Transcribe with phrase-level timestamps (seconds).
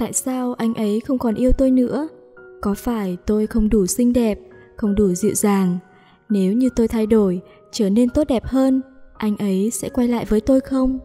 [0.00, 2.08] tại sao anh ấy không còn yêu tôi nữa?
[2.60, 4.38] Có phải tôi không đủ xinh đẹp,
[4.76, 5.78] không đủ dịu dàng?
[6.28, 7.40] Nếu như tôi thay đổi,
[7.72, 8.82] trở nên tốt đẹp hơn,
[9.16, 10.98] anh ấy sẽ quay lại với tôi không?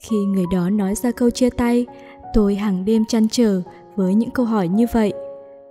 [0.00, 1.86] Khi người đó nói ra câu chia tay,
[2.34, 3.62] tôi hàng đêm chăn trở
[3.96, 5.12] với những câu hỏi như vậy.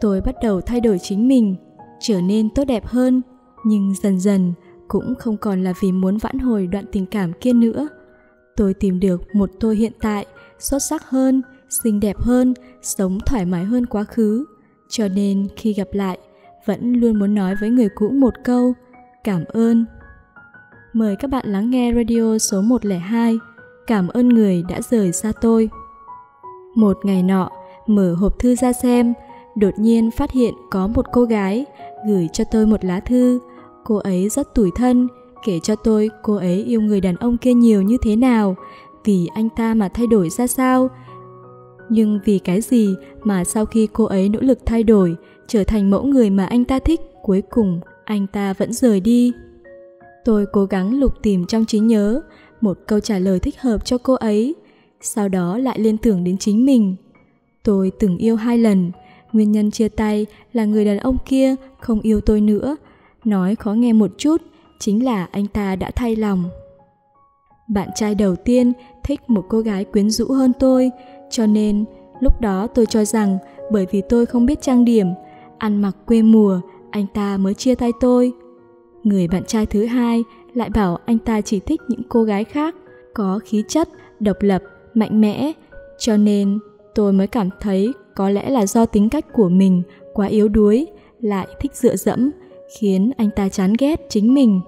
[0.00, 1.56] Tôi bắt đầu thay đổi chính mình,
[2.00, 3.22] trở nên tốt đẹp hơn,
[3.64, 4.52] nhưng dần dần
[4.88, 7.88] cũng không còn là vì muốn vãn hồi đoạn tình cảm kia nữa.
[8.56, 10.26] Tôi tìm được một tôi hiện tại,
[10.58, 14.44] xuất sắc hơn xinh đẹp hơn, sống thoải mái hơn quá khứ.
[14.88, 16.18] Cho nên khi gặp lại,
[16.66, 18.74] vẫn luôn muốn nói với người cũ một câu,
[19.24, 19.84] cảm ơn.
[20.92, 23.38] Mời các bạn lắng nghe radio số 102
[23.88, 25.70] cảm ơn người đã rời xa tôi.
[26.74, 27.50] Một ngày nọ,
[27.86, 29.14] mở hộp thư ra xem,
[29.56, 31.66] đột nhiên phát hiện có một cô gái
[32.06, 33.40] gửi cho tôi một lá thư.
[33.84, 35.08] Cô ấy rất tủi thân,
[35.44, 38.56] kể cho tôi cô ấy yêu người đàn ông kia nhiều như thế nào,
[39.04, 40.88] vì anh ta mà thay đổi ra sao
[41.88, 42.94] nhưng vì cái gì
[43.24, 46.64] mà sau khi cô ấy nỗ lực thay đổi, trở thành mẫu người mà anh
[46.64, 49.32] ta thích, cuối cùng anh ta vẫn rời đi?
[50.24, 52.20] Tôi cố gắng lục tìm trong trí nhớ
[52.60, 54.54] một câu trả lời thích hợp cho cô ấy,
[55.00, 56.96] sau đó lại liên tưởng đến chính mình.
[57.62, 58.90] Tôi từng yêu hai lần,
[59.32, 62.76] nguyên nhân chia tay là người đàn ông kia không yêu tôi nữa.
[63.24, 64.42] Nói khó nghe một chút,
[64.78, 66.44] chính là anh ta đã thay lòng.
[67.68, 68.72] Bạn trai đầu tiên
[69.04, 70.90] thích một cô gái quyến rũ hơn tôi
[71.30, 71.84] cho nên,
[72.20, 73.38] lúc đó tôi cho rằng
[73.70, 75.06] bởi vì tôi không biết trang điểm,
[75.58, 78.32] ăn mặc quê mùa, anh ta mới chia tay tôi.
[79.02, 82.74] Người bạn trai thứ hai lại bảo anh ta chỉ thích những cô gái khác,
[83.14, 83.88] có khí chất,
[84.20, 84.62] độc lập,
[84.94, 85.52] mạnh mẽ.
[85.98, 86.58] Cho nên,
[86.94, 89.82] tôi mới cảm thấy có lẽ là do tính cách của mình
[90.14, 90.86] quá yếu đuối,
[91.20, 92.30] lại thích dựa dẫm,
[92.78, 94.60] khiến anh ta chán ghét chính mình.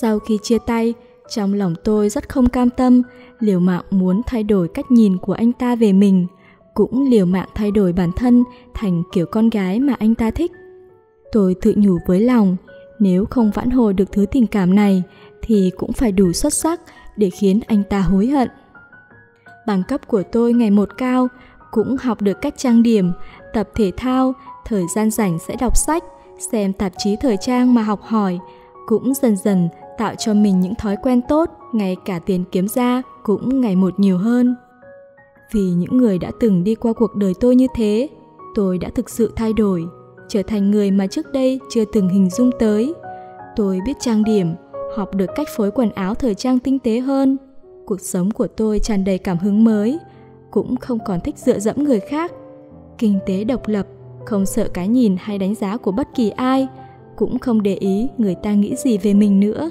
[0.00, 0.94] Sau khi chia tay
[1.28, 3.02] trong lòng tôi rất không cam tâm,
[3.40, 6.26] liều mạng muốn thay đổi cách nhìn của anh ta về mình,
[6.74, 8.44] cũng liều mạng thay đổi bản thân
[8.74, 10.52] thành kiểu con gái mà anh ta thích.
[11.32, 12.56] Tôi tự nhủ với lòng,
[12.98, 15.02] nếu không vãn hồi được thứ tình cảm này
[15.42, 16.80] thì cũng phải đủ xuất sắc
[17.16, 18.48] để khiến anh ta hối hận.
[19.66, 21.28] Bằng cấp của tôi ngày một cao,
[21.70, 23.12] cũng học được cách trang điểm,
[23.52, 24.34] tập thể thao,
[24.64, 26.04] thời gian rảnh sẽ đọc sách,
[26.52, 28.38] xem tạp chí thời trang mà học hỏi,
[28.86, 33.02] cũng dần dần tạo cho mình những thói quen tốt, ngay cả tiền kiếm ra
[33.22, 34.56] cũng ngày một nhiều hơn.
[35.52, 38.08] Vì những người đã từng đi qua cuộc đời tôi như thế,
[38.54, 39.84] tôi đã thực sự thay đổi,
[40.28, 42.94] trở thành người mà trước đây chưa từng hình dung tới.
[43.56, 44.54] Tôi biết trang điểm,
[44.96, 47.36] học được cách phối quần áo thời trang tinh tế hơn.
[47.86, 49.98] Cuộc sống của tôi tràn đầy cảm hứng mới,
[50.50, 52.32] cũng không còn thích dựa dẫm người khác.
[52.98, 53.86] Kinh tế độc lập,
[54.26, 56.68] không sợ cái nhìn hay đánh giá của bất kỳ ai,
[57.16, 59.70] cũng không để ý người ta nghĩ gì về mình nữa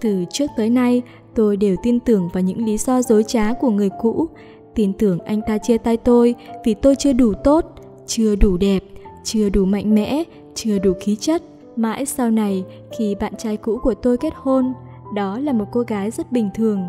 [0.00, 1.02] từ trước tới nay,
[1.34, 4.28] tôi đều tin tưởng vào những lý do dối trá của người cũ.
[4.74, 7.64] Tin tưởng anh ta chia tay tôi vì tôi chưa đủ tốt,
[8.06, 8.82] chưa đủ đẹp,
[9.24, 11.42] chưa đủ mạnh mẽ, chưa đủ khí chất.
[11.76, 12.64] Mãi sau này,
[12.98, 14.72] khi bạn trai cũ của tôi kết hôn,
[15.14, 16.82] đó là một cô gái rất bình thường,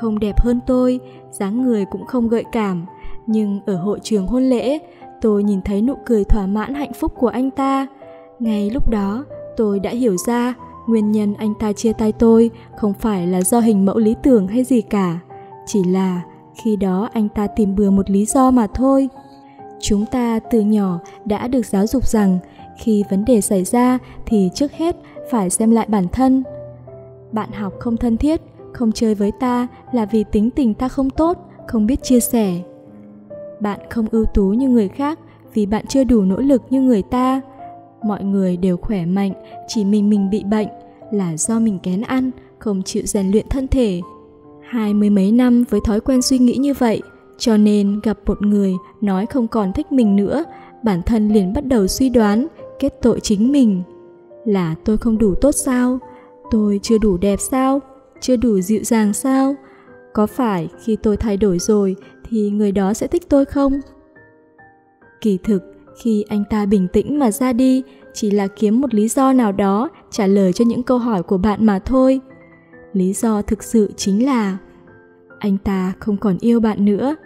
[0.00, 1.00] không đẹp hơn tôi,
[1.30, 2.86] dáng người cũng không gợi cảm.
[3.26, 4.78] Nhưng ở hội trường hôn lễ,
[5.20, 7.86] tôi nhìn thấy nụ cười thỏa mãn hạnh phúc của anh ta.
[8.38, 9.24] Ngay lúc đó,
[9.56, 10.54] tôi đã hiểu ra
[10.86, 14.48] nguyên nhân anh ta chia tay tôi không phải là do hình mẫu lý tưởng
[14.48, 15.18] hay gì cả,
[15.66, 16.22] chỉ là
[16.54, 19.08] khi đó anh ta tìm bừa một lý do mà thôi.
[19.80, 22.38] Chúng ta từ nhỏ đã được giáo dục rằng
[22.78, 24.96] khi vấn đề xảy ra thì trước hết
[25.30, 26.42] phải xem lại bản thân.
[27.32, 28.40] Bạn học không thân thiết,
[28.72, 32.60] không chơi với ta là vì tính tình ta không tốt, không biết chia sẻ.
[33.60, 35.18] Bạn không ưu tú như người khác
[35.54, 37.40] vì bạn chưa đủ nỗ lực như người ta
[38.08, 39.32] mọi người đều khỏe mạnh,
[39.68, 40.68] chỉ mình mình bị bệnh
[41.10, 44.00] là do mình kén ăn, không chịu rèn luyện thân thể.
[44.62, 47.02] Hai mươi mấy năm với thói quen suy nghĩ như vậy,
[47.38, 50.44] cho nên gặp một người nói không còn thích mình nữa,
[50.84, 52.46] bản thân liền bắt đầu suy đoán,
[52.78, 53.82] kết tội chính mình.
[54.44, 55.98] Là tôi không đủ tốt sao?
[56.50, 57.80] Tôi chưa đủ đẹp sao?
[58.20, 59.54] Chưa đủ dịu dàng sao?
[60.12, 61.96] Có phải khi tôi thay đổi rồi
[62.28, 63.80] thì người đó sẽ thích tôi không?
[65.20, 67.82] Kỳ thực khi anh ta bình tĩnh mà ra đi,
[68.14, 71.38] chỉ là kiếm một lý do nào đó trả lời cho những câu hỏi của
[71.38, 72.20] bạn mà thôi.
[72.92, 74.58] Lý do thực sự chính là
[75.38, 77.16] anh ta không còn yêu bạn nữa.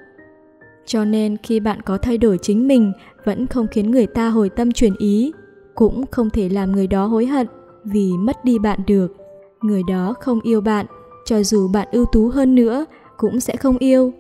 [0.87, 2.93] Cho nên khi bạn có thay đổi chính mình,
[3.25, 5.33] vẫn không khiến người ta hồi tâm chuyển ý,
[5.75, 7.47] cũng không thể làm người đó hối hận
[7.85, 9.17] vì mất đi bạn được.
[9.61, 10.87] Người đó không yêu bạn,
[11.25, 12.85] cho dù bạn ưu tú hơn nữa,
[13.17, 14.13] cũng sẽ không yêu.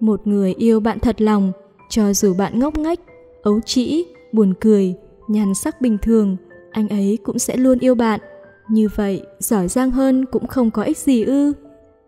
[0.00, 1.52] Một người yêu bạn thật lòng,
[1.90, 3.00] cho dù bạn ngốc nghếch
[3.42, 4.94] ấu trĩ, buồn cười,
[5.28, 6.36] nhan sắc bình thường,
[6.70, 8.20] anh ấy cũng sẽ luôn yêu bạn.
[8.68, 11.52] Như vậy, giỏi giang hơn cũng không có ích gì ư?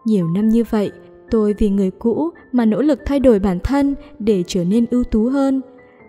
[0.05, 0.91] Nhiều năm như vậy,
[1.31, 5.05] tôi vì người cũ mà nỗ lực thay đổi bản thân để trở nên ưu
[5.05, 5.61] tú hơn.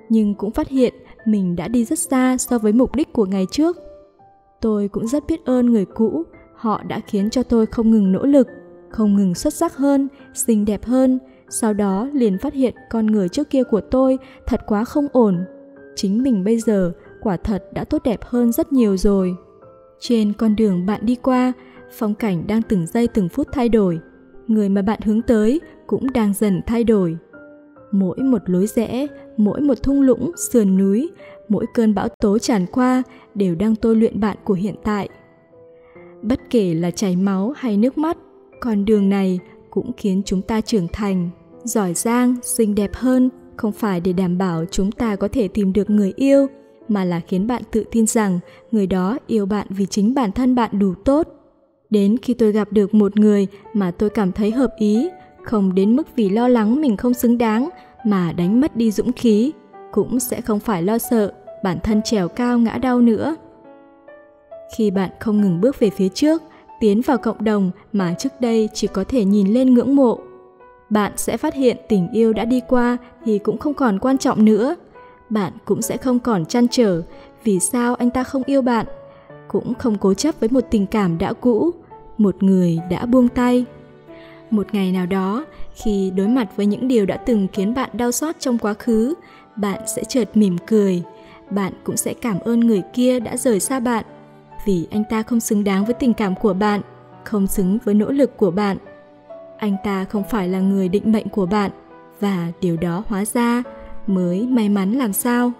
[0.10, 0.94] Nhưng cũng phát hiện
[1.26, 3.78] mình đã đi rất xa so với mục đích của ngày trước.
[4.62, 6.24] Tôi cũng rất biết ơn người cũ,
[6.56, 8.48] họ đã khiến cho tôi không ngừng nỗ lực,
[8.90, 11.20] không ngừng xuất sắc hơn, xinh đẹp hơn
[11.62, 15.46] sau đó liền phát hiện con người trước kia của tôi thật quá không ổn.
[15.96, 16.92] Chính mình bây giờ
[17.22, 19.36] quả thật đã tốt đẹp hơn rất nhiều rồi.
[20.00, 21.54] Trên con đường bạn đi qua,
[21.92, 24.00] phong cảnh đang từng giây từng phút thay đổi.
[24.48, 27.18] Người mà bạn hướng tới cũng đang dần thay đổi.
[27.92, 29.08] Mỗi một lối rẽ,
[29.38, 31.12] mỗi một thung lũng, sườn núi,
[31.50, 33.04] mỗi cơn bão tố tràn qua
[33.36, 35.10] đều đang tôi luyện bạn của hiện tại.
[36.22, 38.18] Bất kể là chảy máu hay nước mắt,
[38.62, 41.30] con đường này cũng khiến chúng ta trưởng thành
[41.66, 45.74] giỏi giang, xinh đẹp hơn, không phải để đảm bảo chúng ta có thể tìm
[45.74, 46.48] được người yêu,
[46.88, 48.40] mà là khiến bạn tự tin rằng
[48.72, 51.28] người đó yêu bạn vì chính bản thân bạn đủ tốt.
[51.90, 55.10] Đến khi tôi gặp được một người mà tôi cảm thấy hợp ý,
[55.44, 57.70] không đến mức vì lo lắng mình không xứng đáng,
[58.06, 59.52] mà đánh mất đi dũng khí,
[59.92, 61.34] cũng sẽ không phải lo sợ
[61.64, 63.36] bản thân trèo cao ngã đau nữa.
[64.78, 66.42] Khi bạn không ngừng bước về phía trước,
[66.80, 70.20] tiến vào cộng đồng mà trước đây chỉ có thể nhìn lên ngưỡng mộ
[70.90, 74.46] bạn sẽ phát hiện tình yêu đã đi qua thì cũng không còn quan trọng
[74.46, 74.76] nữa.
[75.30, 77.02] Bạn cũng sẽ không còn chăn trở
[77.44, 78.86] vì sao anh ta không yêu bạn.
[79.48, 81.72] Cũng không cố chấp với một tình cảm đã cũ,
[82.18, 83.66] một người đã buông tay.
[84.50, 85.46] Một ngày nào đó,
[85.76, 89.14] khi đối mặt với những điều đã từng khiến bạn đau xót trong quá khứ,
[89.56, 91.04] bạn sẽ chợt mỉm cười.
[91.50, 94.06] Bạn cũng sẽ cảm ơn người kia đã rời xa bạn.
[94.66, 96.82] Vì anh ta không xứng đáng với tình cảm của bạn,
[97.24, 98.78] không xứng với nỗ lực của bạn
[99.58, 101.72] anh ta không phải là người định mệnh của bạn,
[102.20, 103.64] và điều đó hóa ra
[104.08, 105.52] mới may mắn làm sao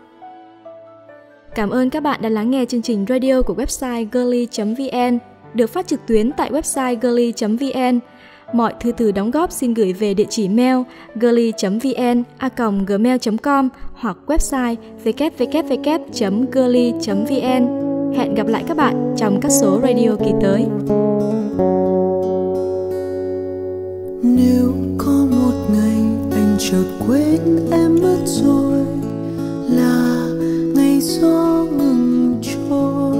[1.56, 5.20] Cảm ơn các bạn đã lắng nghe chương trình radio của website girly.vn
[5.54, 8.00] được phát trực tuyến tại website girly.vn.
[8.54, 10.78] Mọi thư từ đóng góp xin gửi về địa chỉ mail
[11.16, 12.50] girly.vn a
[12.88, 16.36] gmail.com hoặc website www.girly.vn.
[18.18, 20.66] Hẹn gặp lại các bạn trong các số radio kỳ tới.
[26.76, 28.86] Chợt quên em mất rồi
[29.70, 30.28] là
[30.76, 33.16] ngày gió ngừng trôi.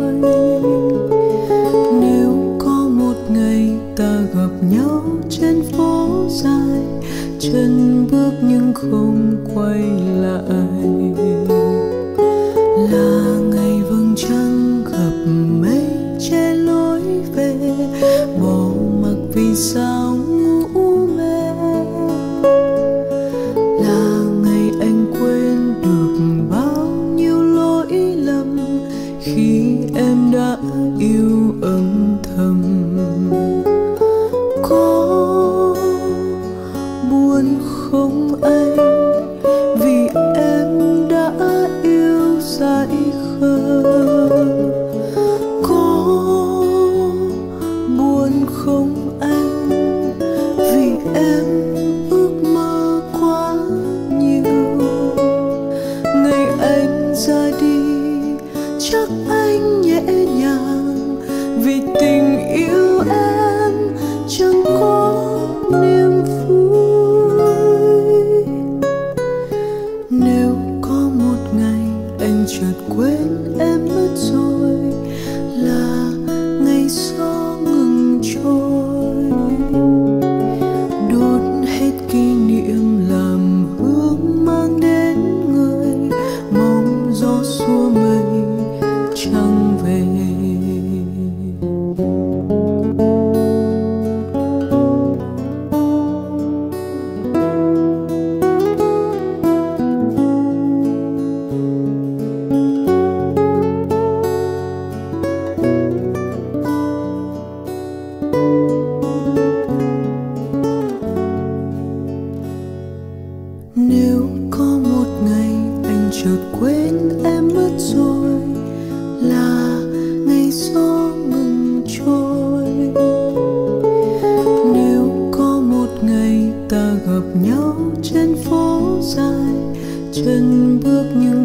[2.02, 6.82] Nếu có một ngày ta gặp nhau trên phố dài,
[7.40, 8.05] chân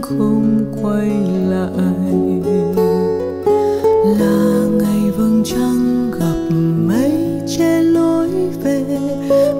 [0.00, 1.10] không quay
[1.48, 1.70] lại.
[4.18, 6.54] Là ngày vầng trăng gặp
[6.86, 7.12] mây
[7.58, 8.30] che lối
[8.62, 8.84] về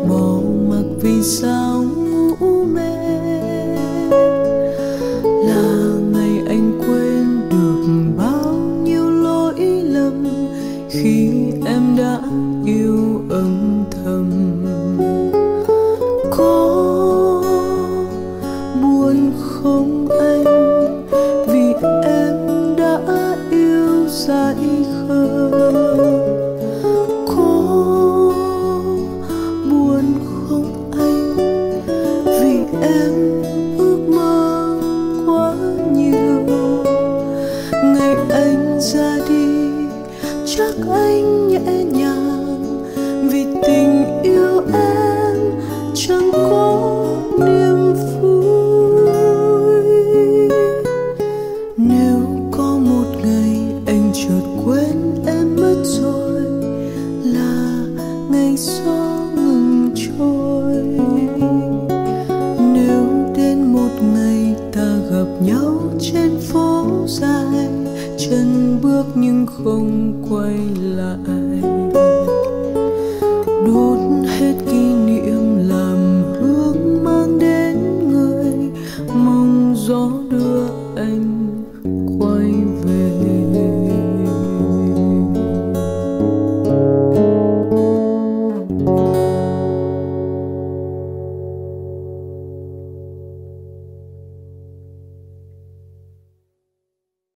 [0.09, 2.97] bỏ mặc vì sao ngủ mê.
[5.25, 7.85] Là ngày anh quên được
[8.17, 8.55] bao
[8.85, 10.27] nhiêu lỗi lầm
[10.91, 11.31] khi
[11.67, 12.21] em đã
[12.67, 12.80] yêu